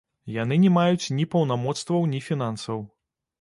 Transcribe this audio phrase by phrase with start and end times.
[0.35, 2.83] Яны не маюць ні паўнамоцтваў, ні фінансаў.